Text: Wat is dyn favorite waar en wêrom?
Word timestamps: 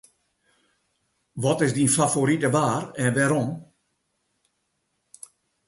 Wat 1.43 1.61
is 1.65 1.73
dyn 1.75 1.93
favorite 1.97 2.49
waar 2.55 2.83
en 3.03 3.09
wêrom? 3.15 3.49